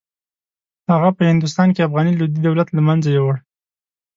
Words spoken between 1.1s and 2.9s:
په هندوستان کې افغاني لودي دولت له